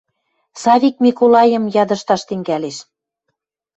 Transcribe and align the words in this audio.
Савик 0.63 0.95
Миколайым 1.03 1.65
ядышташ 1.83 2.21
тӹнгӓлеш: 2.27 2.77